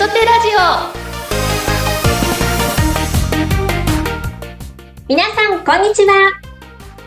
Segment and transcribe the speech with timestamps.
[0.00, 0.60] トテラジオ。
[5.06, 6.40] 皆さんこんにちは。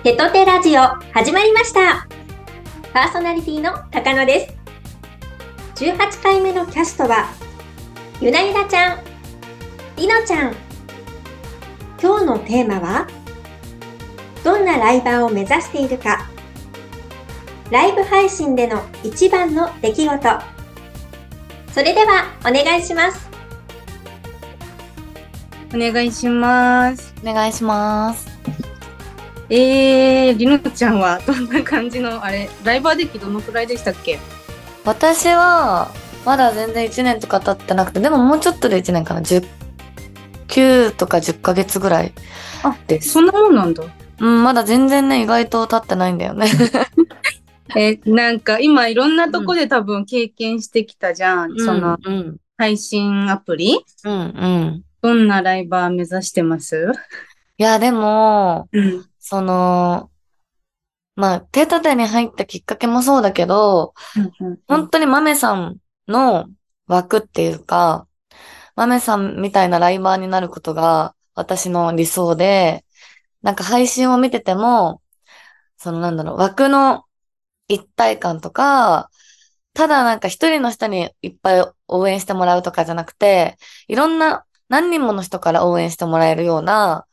[0.04, 2.08] テトテラジオ始まりました。
[2.94, 4.48] パーソナリティの高野で
[5.76, 5.84] す。
[5.84, 7.30] 18回目のキャストは
[8.22, 9.00] ゆなゆなちゃん
[9.98, 10.56] りのちゃん。
[12.00, 13.08] 今日のテーマは
[14.44, 16.30] どんなライバーを目指しているか。
[17.72, 20.53] ライブ配信での一番の出来事。
[21.74, 23.28] それではお願いします。
[25.74, 27.16] お願いします。
[27.26, 28.28] オお願いします。
[29.50, 34.20] えー、りのちゃんはどんな感じのあれライバー歴どのくらいでしたっけ？
[34.86, 35.90] 私は
[36.26, 39.22] まだ全然1年とか経ってなくてでももうちょっとで1年かな。
[39.22, 39.44] 10
[40.50, 42.14] 9とか10ヶ月ぐらい
[42.62, 43.10] あです。
[43.14, 43.84] そんなもんなんだ。
[44.20, 46.46] うんまだ全然ね意外と経ってないんだよね
[47.76, 52.38] えなんか今いろんなとこで多分経験してきたじゃん、そのうん。
[52.58, 53.80] 配信アプリ？
[54.04, 54.84] うんうん。
[55.02, 56.92] どんなライバー目指してます？
[57.58, 59.06] いやでもうん。
[59.20, 60.10] その
[61.16, 63.94] まあ手立てに入ったきっかけもそうだけど
[64.68, 66.48] 本当に豆さんの
[66.88, 68.08] 枠っていうか、
[68.76, 72.84] 豆さんみたいなライバーになることが私の理想で、
[73.42, 75.02] なんか配信を見てても、
[75.78, 77.06] そのなんだろう、枠の
[77.68, 79.10] 一体感とか、
[79.74, 87.06] ただなんか一人の人にいっぱい応援してもらうとかじゃなくて、いろんな何人もの人から応援してもらえるような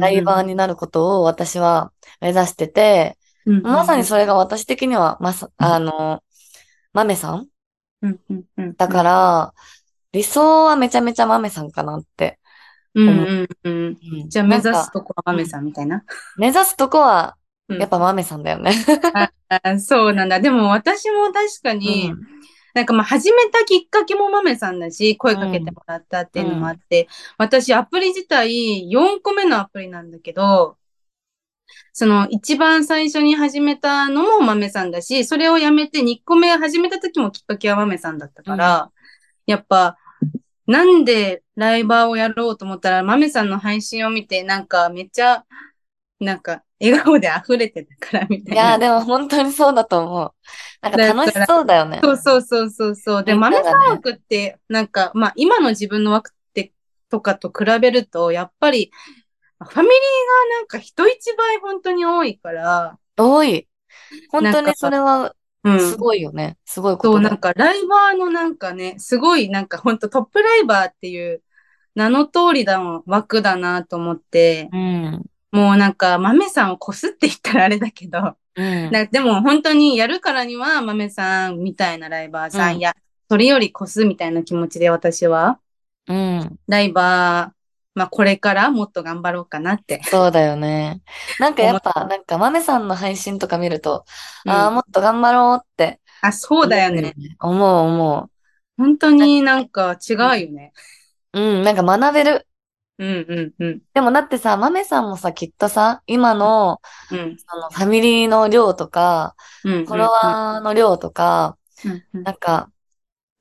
[0.00, 3.18] ライバーになることを私は目指してて、
[3.62, 6.22] まさにそれが私的には、まさ、あの、
[6.92, 7.48] 豆さん
[8.76, 9.54] だから、
[10.12, 12.38] 理想はめちゃめちゃ豆さんかなって。
[12.94, 13.98] うんうんうん。
[14.22, 14.24] う。
[14.24, 16.04] んじゃあ目指すとこは豆さんみたいな。
[16.36, 18.72] 目指すとこは、うんやっぱ豆さんだよね。
[19.48, 20.40] あそうなんだ。
[20.40, 22.34] でも私も確かに、うん
[22.74, 30.76] なんかまあ始めたきっかけも豆さんだし、声かけてもらったっていうのもあって、私アプリ自体4個目のアプリなんだけど、
[31.92, 38.90] その一番最初に始めたのも豆さんだし、それをやめて2個目始めた時もきっかけは豆さんだったから、
[39.46, 39.96] やっぱ、
[40.66, 45.44] なんでライバーをやろうと思ったら、豆さんの配信を見て、なんかめっちゃ、
[46.24, 48.62] なんか笑顔で溢れてたからみたいな。
[48.62, 50.32] いやー、でも本当にそうだと思う。
[50.82, 52.00] なんか楽しそうだよね。
[52.02, 53.24] そうそうそうそうそう。
[53.24, 56.72] で、豆さん枠って、なんか、まあ、今の自分の枠って、
[57.08, 58.90] とかと比べると、やっぱり、
[59.58, 63.68] ファミリーがなんか人一倍本当に多いから、多い。
[64.30, 65.80] 本当にそれはうん。
[65.80, 66.58] すごいよね。
[66.66, 67.28] すごいこそう、とだよ。
[67.30, 71.42] なんか、ライバーのなんかね、すごいなんか本当トップライバーっていう
[71.94, 75.24] 名の通りの枠だなと思って、うん。
[75.54, 78.90] もうなんか、豆さんをこすって言ったらあれだけど、うん。
[78.90, 82.80] なでも本当にやるからには豆さんみたいなライバーさん、うん
[83.30, 85.58] それより越すみたいな気持ちで私は、
[86.08, 86.58] うん。
[86.68, 87.52] ライバー、
[87.94, 90.02] まあこれからもっと頑張ろうかなって。
[90.04, 91.00] そうだよね。
[91.40, 94.04] なんかやっ思ぱ、なんか豆さんの配信とか見ると、
[94.44, 96.00] うんああ、もっと頑張ろうって。
[96.20, 97.14] あ、そうだよね。。
[97.40, 98.30] 思う思
[98.76, 100.72] 本当になんか違うよね。
[101.32, 101.40] う。
[101.40, 102.46] うん、なんか学べる。
[102.98, 103.82] うんうんうん。
[103.92, 107.36] でもだってさ、豆さんもさ、きっとさ、今の、うん。
[107.38, 109.34] そのファミリーの量とか、
[109.64, 109.84] うん。
[109.84, 112.70] フォロワーの量とか、うんうんなんか、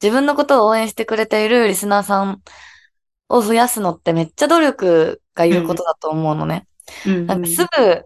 [0.01, 2.41] 自分のことを応援してくれているリスナーさん
[3.29, 6.67] を増やすのってめっちゃ努力がいることだと思うのね。
[7.05, 7.27] うん。
[7.27, 8.05] なんかすぐ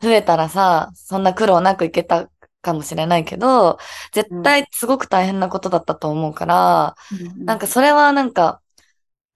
[0.00, 2.28] 増えたらさ、そんな苦労なくいけた
[2.62, 3.78] かもしれないけど、
[4.12, 6.96] 絶対すごく大変なことだったと思うから、
[7.44, 8.61] なんかそれはなんか、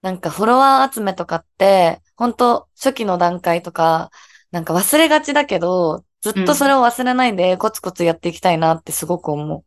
[0.01, 4.11] なんかフォロワー集めとかって、本当初期の段階とか、
[4.51, 9.63] なんか忘れがちだけど、ずっとそれを忘れないでコツコツやっていきたいなってすごく思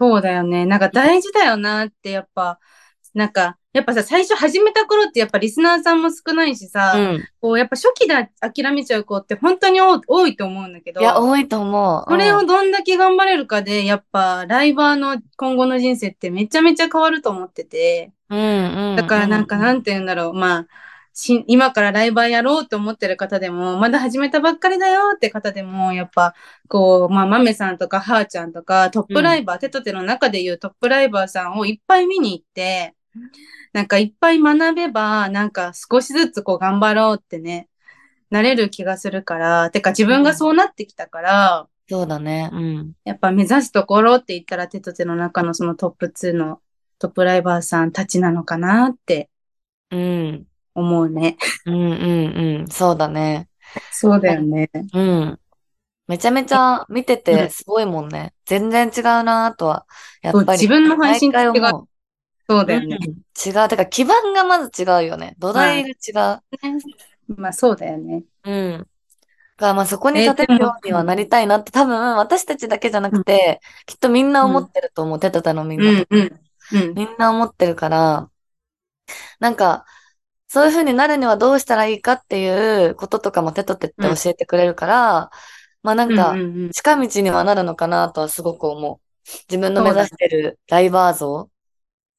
[0.00, 0.66] そうだよね。
[0.66, 2.58] なんか大事だよなって、やっぱ、
[3.14, 6.68] なんか、やっぱさ、最初始めた頃ってやっぱリスナーさんも少ないしう。
[6.68, 7.24] さ、うん。
[7.40, 12.04] こう、やっぱ初期で諦めちゃう子って本当に多多いと思うんだけど、いや、多いと思う。
[12.06, 18.96] これうんをどんだけ頑張れるかで、やっぱライバーの今後の人生ってめちゃめちゃ変わると思ってて、うんうん。
[18.96, 20.66] だからなんかなんて言うんだろう、まあ、
[21.12, 26.34] し今からライバーやろうと思ってる方でも、まだ始めたばっかりだよって方でも、やっぱ、
[26.68, 32.94] こう、まあ、マメさんとかハーちゃんとか、トップライバー、手と手の中で言うトップライバーさんをいっぱい見に行って、
[33.72, 37.68] なんかいっぱい学べば、なんか少しずつこう頑張ろうってね、
[38.30, 42.50] なれる気がするから、てか自分がそうなってきたから、そうだね。
[42.52, 42.92] うん。
[43.04, 46.60] やっぱ目指すところって言ったら手と手の中のそのトップ2の
[47.04, 49.28] トップライバーさんたちなのかなって
[49.90, 50.46] うん。
[50.74, 51.36] 思うね。
[51.66, 52.68] うんうんうん。
[52.68, 53.48] そうだね。
[53.92, 54.70] そうだよね。
[54.94, 55.38] うん。
[56.08, 58.32] めちゃめちゃ見ててすごいもんね。
[58.46, 59.86] 全然違うなとは。
[60.22, 60.62] やっぱり。
[60.62, 61.52] 自分の配信と違う。
[62.48, 62.98] そうだよね。
[63.02, 63.68] うん違う。
[63.68, 65.34] てか、基盤がまず違うよね。
[65.38, 65.92] 土台が違
[67.28, 67.34] う。
[67.36, 68.22] まあそうだよね。
[68.44, 68.78] うん。
[68.78, 68.86] だ
[69.56, 75.20] からまあそこに立てるようにはなりたいなって、多分私たちだけじゃなくて、きっとみんな思ってると思う。
[75.20, 76.06] テトタのみんなと。
[76.10, 76.43] うんうん。
[76.72, 76.94] うん。
[76.94, 78.30] みんな思ってるから、
[79.38, 79.84] なんか、
[80.48, 85.30] そういう風になるにはどうしたらいいかっていうこととかもテトテって教えてくれるから、
[85.82, 89.30] まあなんかうん、うんうん近道にはなるのかなとはすごく思う。
[89.48, 91.50] 自分の目指してるライバー像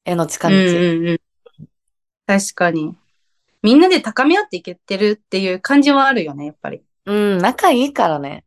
[0.04, 0.54] への近道。
[0.54, 1.20] うんうんうん。
[2.26, 2.96] 確かに。
[3.62, 6.82] みんなで高め合っていけてるっていう感じはあるよね、やっぱり。
[7.06, 8.44] うん、仲いいからね。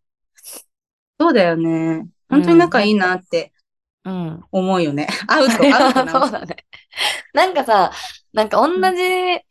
[1.19, 2.07] そうだよね。
[2.29, 3.51] 本当に仲いいなって
[4.05, 4.43] うん。
[4.51, 5.07] 思うよね。
[5.27, 6.11] 会うと、 会うとな。
[6.11, 6.65] そうだね。
[7.33, 7.91] なんかさ、
[8.33, 9.41] なんか同じ、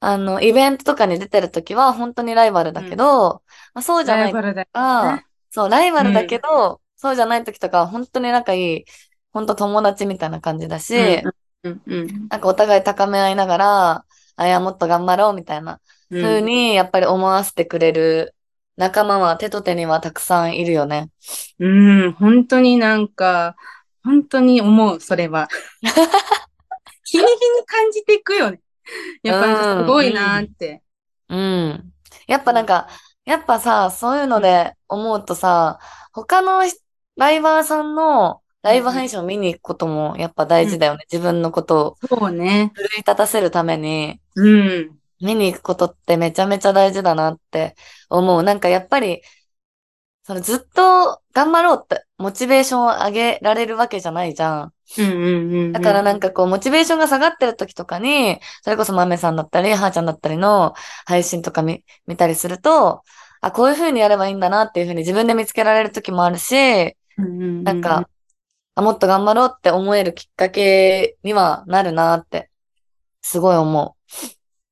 [0.00, 3.42] あの、イベントとかに出てるときは本当にライバルだけど、
[3.74, 8.84] まあ、そうじゃないとかね、そう、ライバルだけど、そうじゃないときとかは本当に仲いい、
[9.32, 10.94] 本当友達みたいな感じだし、
[11.62, 14.04] うんうんなんかお互い高め合いながら、
[14.36, 15.80] あ、いや、もっと頑張ろうみたいな
[16.10, 16.22] うん。
[16.22, 18.33] 風に、やっぱり思わせてくれる
[18.76, 21.10] 仲間は手と手にはたくさんいるよね。
[21.58, 21.68] う
[22.08, 23.56] ん、本当になんか、
[24.02, 25.48] 本当に思う、それは。
[27.04, 28.60] 日に日に感じていくよね。
[29.22, 30.82] やっぱすごいなーって。
[31.28, 31.92] うん。
[32.26, 32.88] やっぱなんか、
[33.24, 35.78] やっぱさ、そういうので思うとさ、
[36.12, 36.74] 他のひ
[37.16, 41.04] ライバーさんのライブ配信を見に行くこともやっぱ大事だよね。
[41.10, 42.72] 自分のことをそうね。
[42.74, 44.98] 奮い立たせるためにうん。
[45.20, 47.76] 見に行くことってめちゃめちゃ大事だなって
[48.10, 48.42] 思う。
[48.42, 49.22] なんかやっぱり、
[50.24, 54.72] そのずっと頑張ろうってモチベーションを上げられるわけじゃないじゃん。
[54.98, 55.72] うんうんうん。
[55.72, 60.74] だからなんかこう、モチベーションが下がってる時とかに、それこそ豆さんだったり、はーちゃんだったりの
[61.06, 63.02] 配信とか見、見たりすると、
[63.40, 68.08] あ、こういう風にやればいいんだなっていう風に自分で見つけられる時もあるし、うんうんうん、なんか、
[68.76, 72.50] あ、もっと頑張ろうって思えるきっかけにはなるなって、
[73.20, 73.96] すごい思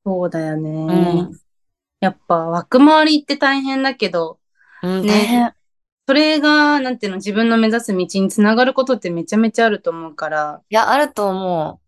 [0.04, 0.70] そうだよね。
[0.70, 1.42] うん
[2.02, 4.40] やっぱ枠回りって大変だけど、
[4.82, 4.88] う。
[4.88, 5.54] うん、ね。
[6.08, 11.80] それが、なんていうの、自分の目指す道につながることってめちゃめちゃあると思うから、いや、あると思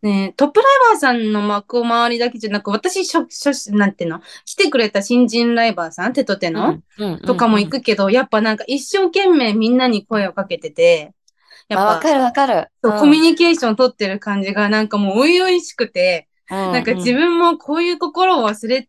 [0.00, 6.52] ね、トップライバーさんの幕回りだけじゃなく、私、しょ、しょ、なんていうの、来てくれた新人ライバーさん、手と手う。
[6.52, 6.80] の。
[7.26, 11.12] とかも行くけど、やっぱなんか一生懸命みんなに声をかけてて、
[11.68, 12.68] やっぱ、かるわかる。
[12.82, 18.88] そううんコミュニケーション取ってる感じがなんかもう初々しくて、うんなんか自うん分もこういう心を忘れ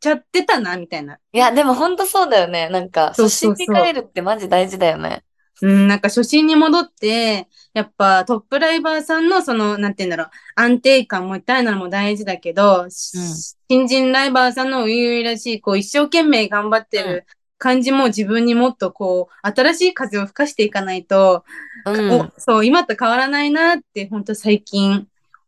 [0.00, 1.18] ちゃってたな、みたいな。
[1.32, 2.68] いや、でもほんとそうだよね。
[2.68, 5.24] なんか、初心に帰るってマジ大事だよね。
[5.62, 17.24] うん、なんか初心に戻って、やっぱトップライバーさんのその、なんて言うんだろう、安定感みたいなのも大事だけど、新人ライバーさんの初々らしい、こう一生懸命頑張ってる
[17.58, 21.44] 感じも自分にもっとこう、新しい風を吹かしていかないと、
[21.86, 22.10] うん。
[22.12, 25.06] おそう、今と変わらないなって、本当最近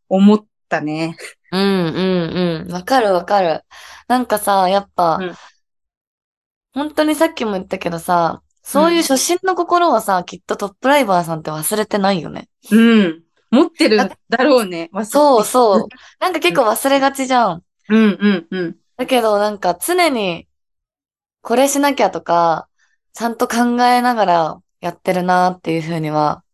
[0.08, 1.16] 思ったね。
[1.52, 2.72] うんうんうん。
[2.72, 3.64] わかるわかる。
[4.08, 5.34] なんかさ、やっぱ、うん
[6.76, 12.50] 本当にさっきも言ったけどさ、そういう初心の心をさ、きっとトップライバーさんって忘れてないよね。
[12.70, 13.22] うん。
[13.50, 14.90] 持ってるだろうね。
[15.04, 15.88] そうそう。
[16.20, 17.62] なんか結構忘れがちじゃん。
[17.88, 18.76] うんうんうん。
[18.98, 20.46] だけどなんか常に、
[21.40, 22.68] これしなきゃとか、
[23.14, 26.44] ちゃんと考えながらやってるなっていうふうには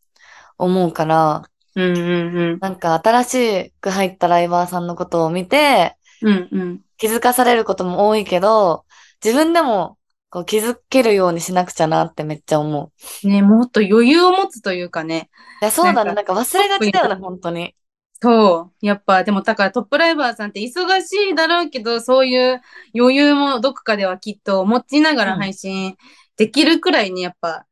[0.58, 1.42] 思うから、
[1.74, 6.32] うんうんなんか新しく入ったライバーさんのことを見て、うん。
[6.34, 6.80] うんうん。
[6.98, 8.84] 気づかされることも多いけど、
[9.24, 9.98] 自分でも
[10.30, 12.92] こう気づけるようにしなくちゃなってめっちゃ思
[13.24, 13.28] う。
[13.28, 15.28] ね、もっと余裕を持つというかね。
[15.60, 16.10] いや、そうだね。
[16.10, 17.74] ななんか忘れがちだよね、本当に。
[18.22, 18.86] そう。
[18.86, 22.60] やっぱ、でもだからトップライバーさんって忙しいだろうけど、そういう
[22.94, 25.96] 余裕もどこかではきっと持ちながら配信
[26.36, 27.66] できるくらいにやっぱ、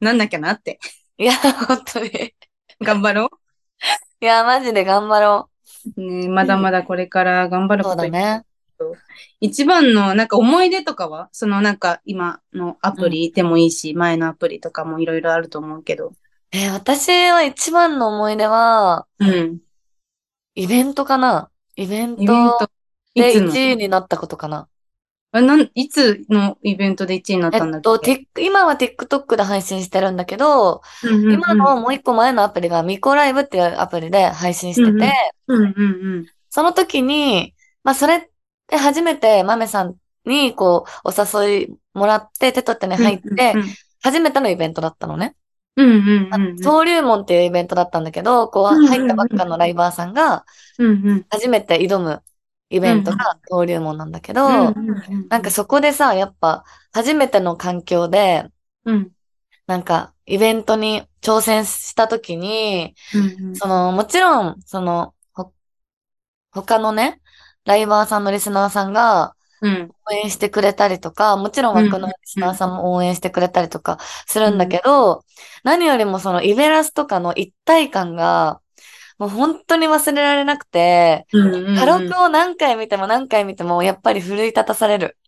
[0.00, 0.78] なんなきゃなって。
[1.18, 2.34] いや、本当に。
[2.80, 3.30] い頑張ろ
[4.20, 5.50] や、マジで頑張ろ
[5.96, 6.00] う。
[6.00, 7.78] ね、まだまだこれから頑張う。
[7.78, 8.44] ることそうだね。
[9.40, 11.28] 一番のなんか思い出とかは？
[11.32, 16.12] そのなんか今のアプリでもいいし、前のアプリとかもいろいろあると思うけど。
[16.52, 19.58] えー私は一番の思い出は、うん。
[20.54, 21.50] イベントかな？
[21.76, 22.70] イベント
[23.14, 24.68] でつの？1位になったことかな。
[25.32, 31.32] あなんいつのイベントで1位になっえっと、たんだっけ、テック今は TikTok で配信してるんだけど、うんうんうん。
[31.34, 35.12] 今のもう一個前のアプリがミコライブっていうアプリで配信してて、
[35.46, 35.74] うんうん。
[35.76, 38.28] うんうんその時に、まあそれ
[38.66, 39.94] で初めてマメさん
[40.24, 43.54] にこうお誘いもらって手取ってね入って、
[44.02, 45.36] 初めてのイベントだったのね。
[45.76, 46.56] うんうんうんうん。
[46.56, 50.44] 登竜門っていうイベントだったんだけど、こう入ったばっかのライバーさんが
[51.30, 52.20] 初めて挑む
[52.70, 58.46] イベントが登竜門なんだけど、うんうんうんなんかそこでさ、やっぱ初めての環境で、
[58.84, 59.10] うん。
[59.66, 65.52] なんか、イベントに挑戦したときに、うんその、もちろん、その、ほ、
[66.52, 67.20] 他のね、
[67.64, 69.90] ライバーさんのリスナーさんがうん。
[70.10, 75.24] 応援してくれたりとか、もちろん枠のリスナーさんも応援してくれたりとかするんだけど、
[75.64, 78.60] 何よりもそのイベラスとかの一体感が、
[79.20, 81.76] もう本当に忘れられなくて、うん。
[81.76, 85.18] タロクを何回見ても何回見ても、やっぱり奮い立たされる。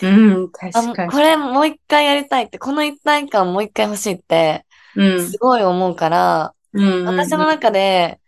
[0.00, 1.12] うん、あ確かに。
[1.12, 4.64] これもう一回やりたいって、この一体感もう一回欲しいって、
[4.96, 7.04] うんすごい思うから、うん。
[7.04, 8.18] 私の中で、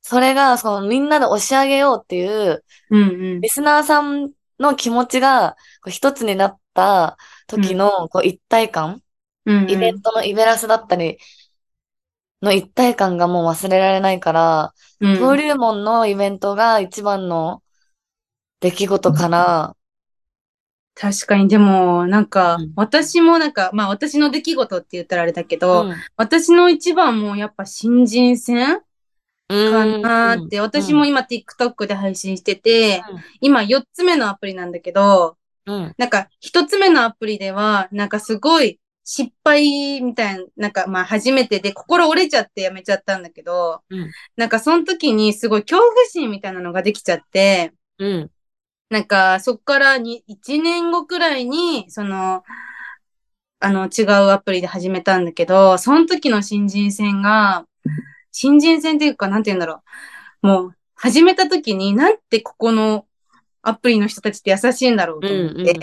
[0.00, 5.56] それが、そのみんなで押し上げようっていう、うんうんリスナーさんの気持ちが
[5.88, 7.16] 一つになった
[7.48, 9.02] 時のこう一体感、
[9.44, 9.68] うん。
[9.68, 11.18] イベントのイベラスだったり
[12.42, 15.14] の一体感がもう忘れられないから、うん。
[15.14, 17.62] 登竜門のイベントが一番の
[18.60, 19.76] 出来事かな。
[20.94, 25.94] 確かに、でも、なんかうん、私もなんか、まあ私の出来事って言ったらあれだけど、うん。
[26.16, 28.80] 私の一番もやっぱ新人戦
[29.48, 30.62] かなーって、うん。
[30.62, 33.02] 私も今 TikTok で配信してて、
[33.40, 35.94] 今4つ目のアプリなんだけど、うん。
[35.96, 48.30] なんか1つ目のアプリでは、なんかすごい失敗みたいな、なんかまあ初めてで心折れちゃってやめちゃったんだけど、うんなんかその時にすごい恐怖心みたいなのができちゃって、うん。
[48.92, 52.42] なんか、そっからに、1年後くらいに、その、
[53.58, 57.64] あの、違うアプリで始めたんだけど、その時の新人戦が、
[58.32, 59.82] 新人戦っていうか、なんて言うんだろ
[60.42, 60.46] う。
[60.46, 63.06] もう、始めた時に、なんてここの
[63.62, 65.50] アプリの人たちって優しいんだろうとうん。
[65.52, 65.74] 思って。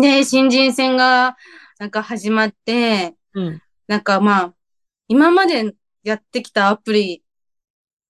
[0.00, 1.36] で、新人戦が、
[1.78, 3.62] なんか始まって、うん。
[3.86, 4.54] なんかまあ、
[5.08, 7.24] 今までやってきたアプリ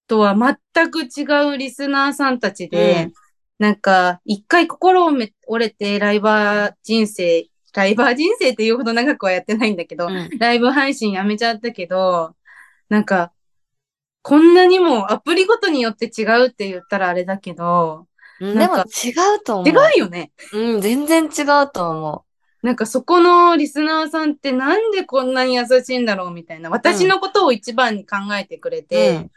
[0.06, 3.10] とは全く違うリスナーさんたちで、
[3.58, 12.34] なんか、一回心をめ折れてライバー人生、ライバー人生っていうほど長くはやってないんだけど、うんライブ配信やめちゃったけど、
[12.88, 13.32] なんか、
[14.22, 18.06] こんなにもアプリごとによって違うって言ったらあれだけど、
[18.40, 18.58] うん。
[18.58, 19.68] でもなんか違うと思う。
[19.68, 20.32] 違うよね。
[20.52, 22.23] うん、全然違うと思
[22.64, 26.70] なんかそこのリスナーさんってなんでこんなに優しいんだろうみたいな。
[26.70, 28.82] 私のことを一番に考えてくれう。
[28.82, 29.30] て、うん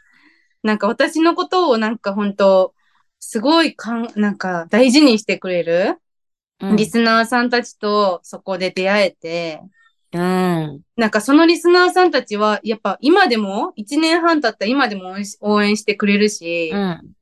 [0.62, 2.74] なんか私のことをなんか本当
[3.20, 5.98] すごいかん、なんか大事にしてくれる、
[6.60, 6.76] うん。
[6.76, 9.60] リスナーさんたちとそこで出会えて、
[10.12, 10.80] うん。
[10.96, 17.12] なんかそのリスナーさんたちはやっぱ今でも、1年半経った今でも応援し応援してくれるし、うん。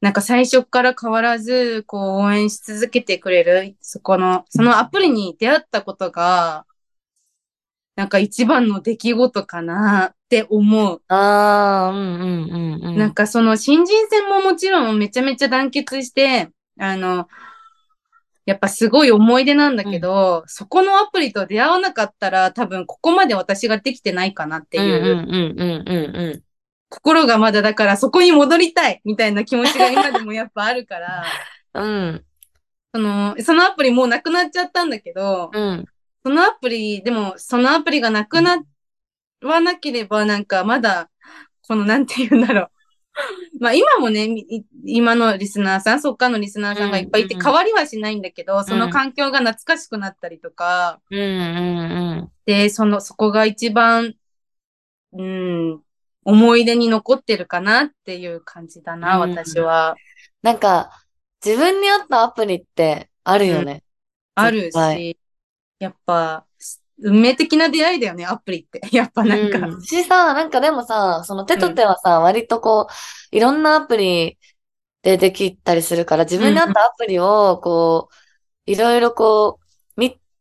[0.00, 6.66] なんか最初から変わらず、こう応援し続けてくれる、そこの、そのアプリに出会ったことが、
[7.96, 11.02] なんか一番の出来事かなって思う。
[11.08, 12.96] ああ、うんうんうんうん。
[12.96, 17.26] なんかその新人戦ももちろんめちゃめちゃ団結して、あの、
[18.46, 25.26] やっぱすごい思い出なんだけど、そこのアプリと出会わなかったら多分ここまで私ができてないかなっていう、
[26.88, 31.24] うんうんうんうんうん心がまだだからそこに戻りたいみたいな気持ちが今でもやっぱあるから、
[31.74, 31.84] うん。
[31.84, 32.24] うん。
[32.94, 35.84] その、そのアプリもうなくなっちゃったんだけど、うん。
[36.24, 38.62] そのアプリ、でもそのアプリがなくな
[39.42, 41.10] わなければなんかまだ、
[41.62, 42.70] このなんて言うんだろう。
[43.60, 44.28] まあ今もね、
[44.84, 51.22] 今のリスナーさん、そっかのリスナーさんがいっぱいいてうんうん変わりはしないんだけど、その環境が懐かしくなったりとか、うんう
[52.22, 54.14] んで、その、そこが一番、
[55.12, 55.82] うん、
[56.28, 59.96] 思い出に残ってるかなっていう感じだな、うん私は。
[60.42, 60.90] なんか、
[61.42, 63.82] 自分に合ったアプリってあるよね。
[64.34, 65.18] ある絶対し、
[65.78, 66.44] やっぱ、
[67.00, 68.82] 運命的な出会いだよね、アプリって。
[68.94, 69.58] やっぱなんか。
[69.58, 74.38] うんしさ、なんかでもさ、その手と手はさ、割とこう、いろんなアプリ
[75.00, 78.10] でできたりするから、自分に合ったアプリを、こ
[78.66, 79.57] う、いろいろこう、み、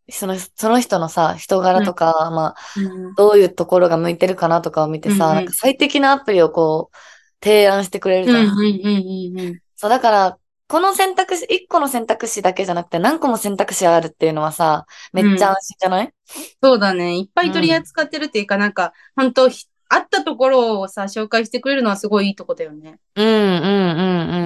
[0.10, 6.98] その、その人のさ、人柄とか、まあ、うんどういうところが向いてるかなとかを見てさ、うんうんなんか最適なアプリをこう、
[7.44, 8.46] 提案してくれるじゃん。
[8.46, 9.62] うんうんうんうんうん。
[9.76, 10.38] そう、だから、
[10.68, 16.14] この選択肢、一個の選択肢だけじゃなくて何個も選択肢あるっていうのはさ、めっちゃ安心じゃない、
[16.62, 17.18] そうだね。
[17.18, 23.00] いっぱい取り扱ってるっていうか、なんか、本当ひあったところをさ、紹介してくれるのはすごいいいとこだよね。
[23.16, 23.36] うん、うん、う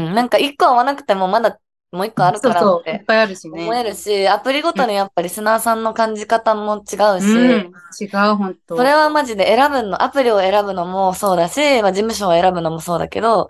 [0.05, 0.13] ん、うん。
[0.13, 1.59] なんか一個合わなくてもまだ
[1.91, 2.89] もう一個あるからそうそう。
[2.89, 3.63] いっってぱいあるしね。
[3.63, 7.73] 思えるし、アプリごとにやっぱリスナーさんの感じ方も違うし、うん。
[7.99, 13.49] 違う、本当それはマジで選ぶの、アプリを選ぶのもそうだし、まあ事務所を選ぶのもそうだけど、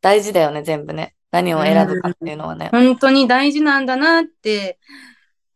[0.00, 1.14] 大事だよね、全部ね。
[1.32, 2.70] 何を選ぶかっていうのはね。
[2.72, 4.78] 本当に大事なんだなって、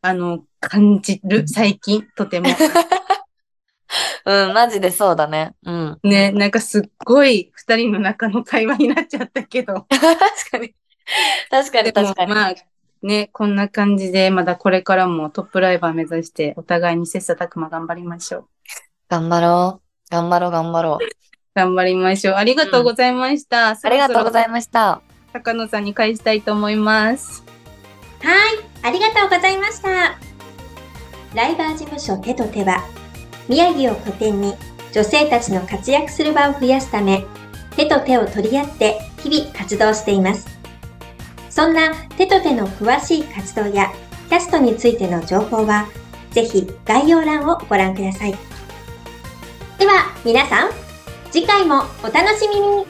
[0.02, 2.48] あの、感じる、最近、とても。
[4.26, 5.54] うん、マジでそうだね。
[5.64, 5.98] うん。
[6.02, 9.86] ね、なんかすっごい二人の中の会話になっちゃったけど。
[9.88, 10.74] 確かに。
[11.50, 12.34] 確かに確かに。
[12.34, 12.54] まあ、
[13.02, 18.48] ね、こんな感じで、まだこれからもトップライバー目指して、お互いに切磋琢磨頑張りましょう。
[19.08, 19.86] 頑張ろう。
[20.10, 21.26] 頑張ろう、頑張ろう。
[21.54, 22.34] 頑張りましょう。
[22.34, 23.70] ありがとうございました。
[23.70, 25.00] うん、ありがとうございました。
[25.32, 27.44] 高野さんに返したいと思います。
[28.22, 30.16] はい、ありがとうございました。
[31.34, 32.84] ライバー事務所手と手は、
[33.48, 34.54] 宮城を拠点に
[34.92, 37.24] 女性たちの活躍する場を増やすため、
[37.76, 40.55] 手と手を取り合って日々活動しています。
[41.56, 43.90] そんな手と手の詳しい活動や
[44.28, 45.88] キャストについての情報は、
[46.30, 48.32] ぜひ概要欄をご覧ください。
[49.78, 50.70] では皆さん、
[51.30, 52.84] 次回もお楽しみに